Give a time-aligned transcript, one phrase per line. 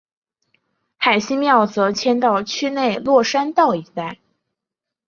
[0.97, 4.17] 海心庙则迁到区内落山道一带。